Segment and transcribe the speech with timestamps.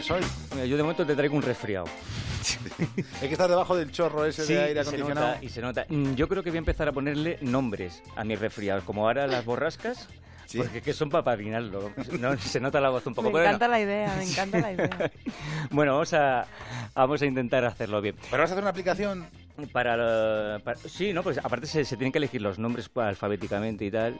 [0.00, 0.20] traes hoy?
[0.54, 1.86] Mira, yo de momento te traigo un resfriado.
[3.20, 5.26] Hay que estar debajo del chorro ese Sí, de aire y se acondicionado.
[5.34, 5.86] nota, y se nota.
[5.88, 9.26] Mm, Yo creo que voy a empezar a ponerle nombres a mis resfriados, como ahora
[9.26, 10.08] las borrascas,
[10.46, 10.58] Sí.
[10.58, 11.90] porque que son para padrinarlo.
[12.20, 13.28] No, se nota la voz un poco.
[13.28, 13.48] Me pero bueno.
[13.56, 15.10] encanta la idea, me encanta la idea.
[15.70, 16.46] Bueno, vamos a,
[16.94, 18.14] vamos a intentar hacerlo bien.
[18.30, 19.26] Pero vas a hacer una aplicación.
[19.72, 23.84] Para, la- para- sí, no, pues aparte se, se tienen que elegir los nombres alfabéticamente
[23.86, 24.18] y tal.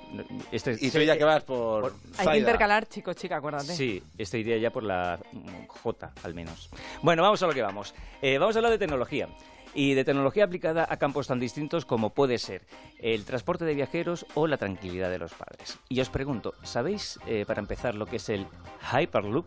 [0.51, 1.83] Este, Y tú ya que vas por.
[1.93, 3.75] por- Hay que intercalar chico, chica, acuérdate.
[3.75, 6.71] Sí, esta idea ya por la mm, J, al menos.
[7.03, 7.95] Bueno, vamos a lo que vamos.
[8.23, 9.29] Eh, vamos a hablar de tecnología.
[9.75, 12.63] Y de tecnología aplicada a campos tan distintos como puede ser
[12.99, 15.79] el transporte de viajeros o la tranquilidad de los padres.
[15.91, 18.47] Y os pregunto, ¿sabéis, eh, para empezar, lo que es el
[18.91, 19.45] Hyperloop?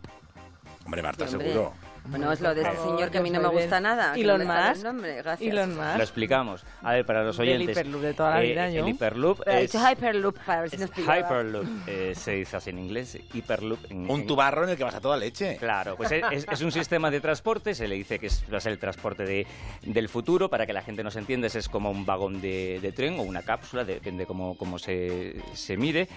[0.84, 1.48] Hombre, Marta, Hombre.
[1.48, 1.72] seguro.
[2.06, 4.14] Bueno, es lo de este favor, señor que a mí no me gusta nada.
[4.16, 4.84] Elon no el Musk.
[4.84, 5.22] nombre.
[5.40, 5.96] Elon Musk.
[5.96, 6.64] Lo explicamos.
[6.82, 7.76] A ver, para los oyentes.
[7.76, 8.86] Hyperloop de toda la vida, eh, yo.
[8.86, 11.18] El ha es, dicho Hyperloop para ver si es nos pillaba.
[11.18, 14.84] Hyperloop, eh, se dice así en inglés, Hyperloop en, Un en- tubarro en el que
[14.84, 15.56] vas a toda leche.
[15.58, 18.58] Claro, pues es, es- es un sistema de transporte, se le dice que es, va
[18.58, 19.46] a ser el transporte de-
[19.82, 23.18] del futuro, para que la gente nos entienda, es como un vagón de, de tren
[23.18, 26.08] o una cápsula, depende cómo, cómo se, se mire,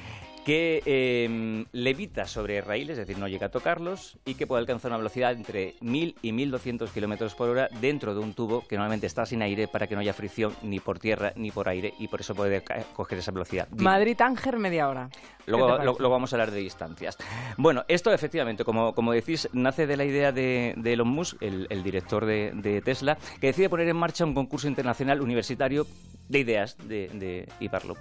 [0.45, 4.91] que eh, levita sobre raíles, es decir, no llega a tocarlos, y que puede alcanzar
[4.91, 9.08] una velocidad entre 1000 y 1200 kilómetros por hora dentro de un tubo que normalmente
[9.08, 12.08] está sin aire para que no haya fricción ni por tierra ni por aire, y
[12.08, 12.63] por eso puede
[12.94, 13.67] coger esa velocidad.
[13.69, 15.09] Madrid-Tánger, media hora.
[15.45, 17.17] Luego, ¿Qué te lo- vamos a hablar de distancias.
[17.57, 21.67] Bueno, esto efectivamente, como, como decís, nace de la idea de, de Elon Musk, el,
[21.69, 25.85] el director de, de Tesla, que decide poner en marcha un concurso internacional universitario
[26.29, 27.47] de ideas de, de.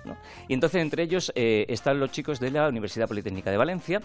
[0.05, 0.17] ¿no?
[0.48, 4.01] Y entonces entre ellos eh, están los chicos de la Universidad Politécnica de Valencia,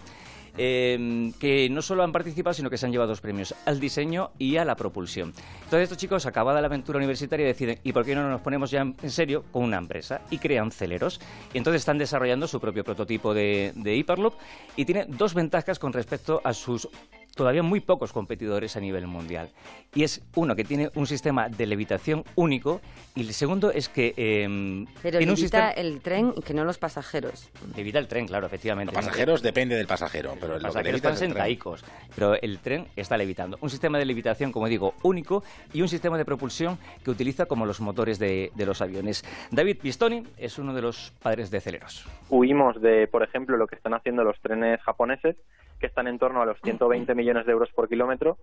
[0.58, 4.32] eh, que no solo han participado, sino que se han llevado dos premios, al diseño
[4.40, 5.34] y a la propulsión.
[5.64, 8.82] Entonces estos chicos, acabada la aventura universitaria, deciden, ¿y por qué no nos ponemos ya
[8.82, 10.22] en en serio con una empresa?
[10.32, 11.20] Y crean Celeros.
[11.54, 14.34] Y entonces están desarrollando su propio prototipo de, de Hyperloop
[14.76, 16.90] y tiene dos ventajas con respecto a sus
[17.38, 19.50] todavía muy pocos competidores a nivel mundial.
[19.96, 22.82] Y es uno que tiene un sistema de levitación único
[23.16, 25.72] y el segundo es que eh, Pero tiene un levita sistema...
[25.72, 27.50] el tren y que no los pasajeros.
[27.76, 28.94] Levita el tren, claro, efectivamente.
[28.94, 32.88] Los pasajeros depende del pasajero, pero Los lo que pasajeros están sentaicos, pero el tren
[32.98, 33.58] está levitando.
[33.62, 37.66] Un sistema de levitación, como digo, único y un sistema de propulsión que utiliza como
[37.66, 39.24] los motores de, de los aviones.
[39.52, 42.06] David Pistoni es uno de los padres de Celeros.
[42.30, 45.36] huimos de, por ejemplo, lo que están haciendo los trenes japoneses,
[45.80, 48.38] que están en torno a los 120 millones de euros por kilómetro,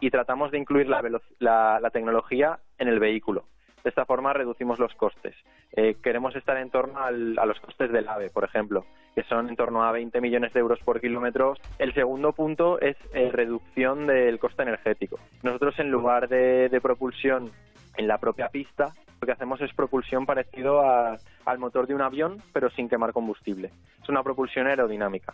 [0.00, 1.02] y tratamos de incluir la,
[1.38, 3.44] la- la tecnología en el vehículo.
[3.84, 5.36] De esta forma reducimos los costes.
[5.72, 9.48] Eh, queremos estar en torno al- a los costes del AVE, por ejemplo, que son
[9.48, 11.54] en torno a 20 millones de euros por kilómetro.
[11.78, 15.20] El segundo punto es eh, reducción del coste energético.
[15.44, 17.52] Nosotros, en lugar de, de propulsión
[17.96, 22.02] en la propia pista, lo que hacemos es propulsión parecido a- al motor de un
[22.02, 23.70] avión, pero sin quemar combustible.
[24.02, 25.32] Es una propulsión aerodinámica.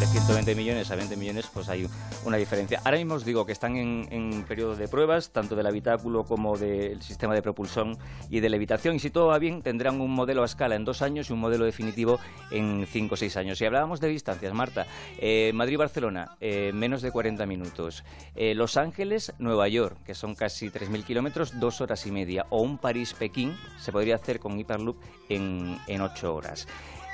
[0.00, 1.88] De 120 millones a 20 millones, pues hay
[2.26, 2.82] una diferencia.
[2.84, 6.58] Ahora mismo os digo que están en, en periodo de pruebas, tanto del habitáculo como
[6.58, 7.96] del sistema de propulsión
[8.28, 8.96] y de levitación.
[8.96, 11.40] Y si todo va bien, tendrán un modelo a escala en dos años y un
[11.40, 12.18] modelo definitivo
[12.50, 13.56] en cinco o seis años.
[13.56, 14.86] Si hablábamos de distancias, Marta,
[15.16, 18.04] eh, Madrid-Barcelona, eh, menos de 40 minutos.
[18.34, 22.44] Eh, Los Ángeles-Nueva York, que son casi 3.000 kilómetros, dos horas y media.
[22.50, 24.98] O un París-Pekín, se podría hacer con Hyperloop
[25.30, 26.68] en, en ocho horas.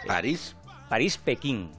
[0.05, 0.57] París.
[0.89, 1.71] París-Pekín,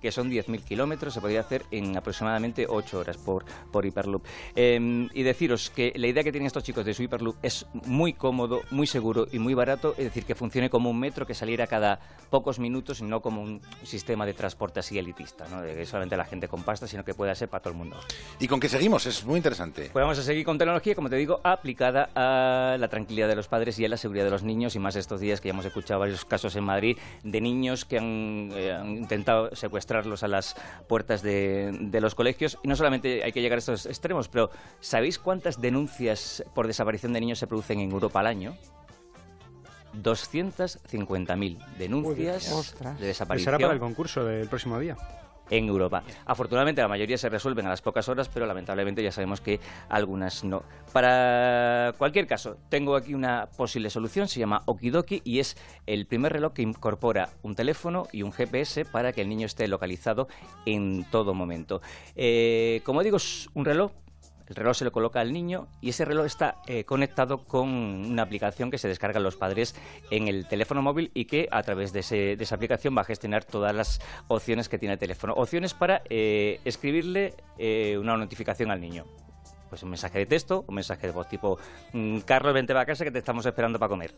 [0.00, 4.24] que son 10.000 kilómetros, se podría hacer en aproximadamente 8 horas por, por Hyperloop.
[4.54, 8.12] Eh, y deciros que la idea que tienen estos chicos de su Hyperloop es muy
[8.12, 11.66] cómodo, muy seguro y muy barato, es decir, que funcione como un metro que saliera
[11.66, 15.62] cada pocos minutos y no como un sistema de transporte así elitista, ¿no?
[15.62, 17.96] de que solamente la gente con pasta, sino que pueda ser para todo el mundo.
[18.40, 19.06] ¿Y con qué seguimos?
[19.06, 19.90] Es muy interesante.
[19.92, 23.48] Pues vamos a seguir con tecnología, como te digo, aplicada a la tranquilidad de los
[23.48, 25.64] padres y a la seguridad de los niños, y más estos días que ya hemos
[25.64, 29.54] escuchado varios casos en Madrid de niños que han, eh, han intentado
[29.86, 30.56] secuestrarlos a las
[30.88, 32.58] puertas de, de los colegios.
[32.62, 37.12] Y no solamente hay que llegar a estos extremos, pero ¿sabéis cuántas denuncias por desaparición
[37.12, 38.56] de niños se producen en Europa al año?
[40.02, 42.52] 250.000 denuncias de
[42.82, 44.96] Pues desaparición será para el concurso del próximo día.
[45.50, 46.02] En Europa.
[46.24, 50.44] Afortunadamente la mayoría se resuelven a las pocas horas, pero lamentablemente ya sabemos que algunas
[50.44, 50.62] no.
[50.92, 55.56] Para cualquier caso, tengo aquí una posible solución, se llama Okidoki y es
[55.86, 59.68] el primer reloj que incorpora un teléfono y un GPS para que el niño esté
[59.68, 60.28] localizado
[60.64, 61.80] en todo momento.
[62.14, 63.92] Eh, como digo, es un reloj
[64.48, 68.22] el reloj se lo coloca al niño y ese reloj está eh, conectado con una
[68.22, 69.74] aplicación que se descargan los padres
[70.10, 73.04] en el teléfono móvil y que a través de, ese- de esa aplicación va a
[73.04, 75.32] gestionar todas las opciones que tiene el teléfono.
[75.34, 79.04] Opciones para eh, escribirle eh, una notificación al niño.
[79.76, 81.58] Pues un mensaje de texto, un mensaje de voz tipo
[81.92, 84.14] mm, Carlos, vente a casa que te estamos esperando para comer.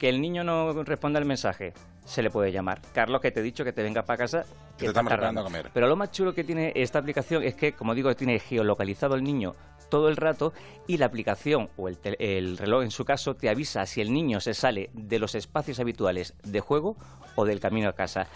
[0.00, 1.74] Que el niño no responda al mensaje.
[2.04, 2.82] se le puede llamar.
[2.92, 4.44] Carlos, que te he dicho que te vengas para casa.
[4.76, 5.70] Que te estamos esperando a comer.
[5.72, 9.22] Pero lo más chulo que tiene esta aplicación es que, como digo, tiene geolocalizado el
[9.22, 9.54] niño
[9.88, 10.52] todo el rato
[10.88, 14.54] y la aplicación o el, reloj en su caso te avisa si el niño se
[14.54, 16.96] sale de los espacios habituales de juego
[17.36, 18.26] o del camino a casa.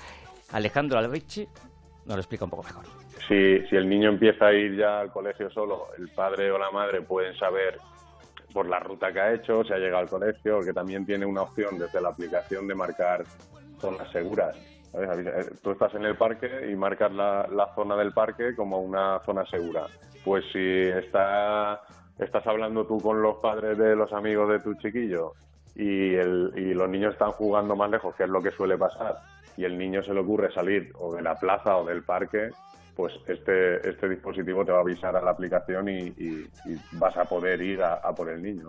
[0.52, 1.48] Alejandro Albechi
[2.04, 3.09] nos lo explica un poco mejor.
[3.30, 7.00] Si, el niño empieza a ir ya al colegio solo, el padre o la madre
[7.02, 7.78] pueden saber
[8.52, 11.42] por la ruta que ha hecho, si ha llegado al colegio, que también tiene una
[11.42, 13.22] opción desde la aplicación de marcar
[13.78, 14.56] zonas seguras.
[14.94, 19.20] eh, Tú estás en el parque y marcas la, la zona del parque como una
[19.20, 19.86] zona segura.
[20.24, 21.82] Pues si está,
[22.18, 25.34] estás hablando tú con los padres de los amigos de tu chiquillo
[25.76, 29.18] y, el, y los niños están jugando más lejos, que es lo que suele pasar,
[29.56, 32.50] y el niño se le ocurre salir o de la plaza o del parque,
[32.96, 37.16] pues este, este dispositivo te va a avisar a la aplicación y, y- y vas
[37.16, 38.66] a poder ir a, a por el niño.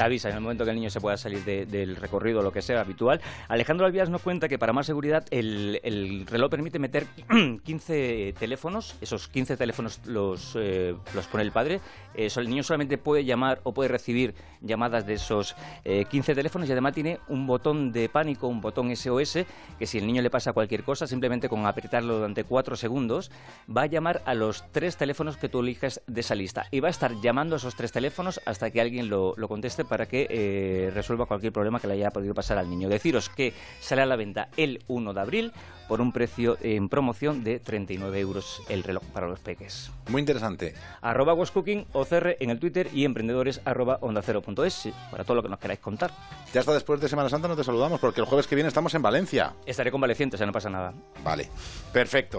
[0.00, 2.42] Te avisa en el momento que el niño se pueda salir de- del recorrido o
[2.42, 3.20] lo que sea habitual.
[3.48, 7.06] Alejandro Alvías nos cuenta que para más seguridad el, el reloj permite meter
[7.64, 11.80] 15 teléfonos, esos 15 teléfonos los, eh, los pone el padre,
[12.14, 15.54] el niño solamente puede llamar o puede recibir llamadas de esos
[15.84, 19.38] eh, 15 teléfonos y además tiene un botón de pánico, un botón SOS,
[19.78, 23.30] que si el niño le pasa cualquier cosa, simplemente con apretarlo durante 4 segundos,
[23.74, 26.66] va a llamar a los tres teléfonos que tú eliges de esa lista.
[26.70, 29.84] Y va a estar llamando a esos tres teléfonos hasta que alguien lo, lo conteste
[29.90, 32.88] para que eh, resuelva cualquier problema que le haya podido pasar al niño.
[32.88, 35.52] Deciros que sale a la venta el 1 de abril
[35.88, 39.90] por un precio en promoción de 39 euros el reloj para los peques.
[40.08, 40.72] Muy interesante.
[41.00, 45.34] Arroba Cooking OCR en el Twitter y emprendedores arroba onda cero punto es para todo
[45.34, 46.12] lo que nos queráis contar.
[46.54, 48.94] Ya hasta después de Semana Santa no te saludamos porque el jueves que viene estamos
[48.94, 49.54] en Valencia.
[49.66, 50.94] Estaré convaleciente, o sea, no pasa nada.
[51.24, 51.48] Vale.
[51.92, 52.38] Perfecto.